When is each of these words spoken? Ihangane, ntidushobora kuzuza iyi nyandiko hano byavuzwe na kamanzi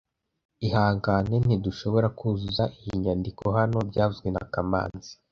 Ihangane, 0.65 1.35
ntidushobora 1.45 2.07
kuzuza 2.17 2.63
iyi 2.79 2.93
nyandiko 3.03 3.43
hano 3.57 3.77
byavuzwe 3.89 4.27
na 4.31 4.43
kamanzi 4.53 5.11